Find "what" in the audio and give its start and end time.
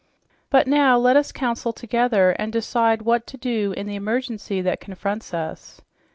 3.03-3.27